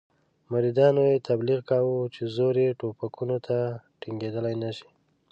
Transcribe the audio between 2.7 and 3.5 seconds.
ټوپکونو